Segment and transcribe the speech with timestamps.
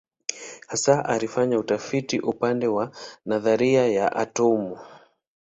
[0.67, 2.91] Hasa alifanya utafiti upande wa
[3.25, 4.79] nadharia ya atomu.